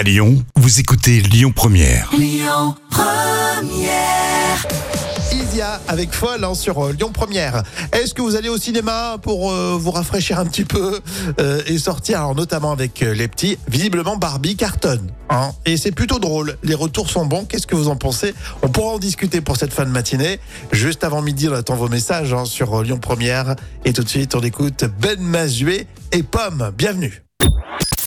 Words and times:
À 0.00 0.02
Lyon, 0.02 0.42
vous 0.56 0.80
écoutez 0.80 1.20
Lyon 1.20 1.52
Première. 1.54 2.10
Isia 5.30 5.78
avec 5.88 6.14
Folle 6.14 6.42
hein, 6.42 6.54
sur 6.54 6.86
euh, 6.86 6.92
Lyon 6.92 7.10
Première. 7.12 7.62
Est-ce 7.92 8.14
que 8.14 8.22
vous 8.22 8.34
allez 8.34 8.48
au 8.48 8.56
cinéma 8.56 9.18
pour 9.20 9.52
euh, 9.52 9.76
vous 9.78 9.90
rafraîchir 9.90 10.38
un 10.38 10.46
petit 10.46 10.64
peu 10.64 11.00
euh, 11.38 11.60
et 11.66 11.76
sortir, 11.76 12.20
alors 12.20 12.34
notamment 12.34 12.72
avec 12.72 13.02
euh, 13.02 13.12
les 13.12 13.28
petits 13.28 13.58
Visiblement, 13.68 14.16
Barbie 14.16 14.56
cartonne. 14.56 15.10
hein. 15.28 15.50
et 15.66 15.76
c'est 15.76 15.92
plutôt 15.92 16.18
drôle. 16.18 16.56
Les 16.62 16.74
retours 16.74 17.10
sont 17.10 17.26
bons. 17.26 17.44
Qu'est-ce 17.44 17.66
que 17.66 17.76
vous 17.76 17.88
en 17.88 17.96
pensez? 17.96 18.34
On 18.62 18.70
pourra 18.70 18.94
en 18.94 18.98
discuter 18.98 19.42
pour 19.42 19.58
cette 19.58 19.74
fin 19.74 19.84
de 19.84 19.90
matinée. 19.90 20.40
Juste 20.72 21.04
avant 21.04 21.20
midi, 21.20 21.46
on 21.50 21.54
attend 21.54 21.76
vos 21.76 21.88
messages 21.88 22.32
hein, 22.32 22.46
sur 22.46 22.82
Lyon 22.82 22.96
Première. 22.96 23.54
Et 23.84 23.92
tout 23.92 24.02
de 24.02 24.08
suite, 24.08 24.34
on 24.34 24.40
écoute 24.40 24.84
Ben 24.98 25.20
Mazué 25.20 25.86
et 26.12 26.22
Pomme. 26.22 26.72
Bienvenue. 26.74 27.22